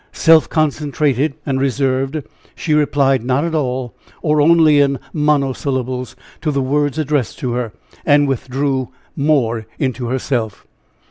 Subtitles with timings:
[0.13, 2.23] Self concentrated and reserved,
[2.55, 3.93] she replied not at all,
[4.23, 7.71] or only in monosyllables, to the words addressed to her,
[8.03, 10.65] and withdrew more into herself.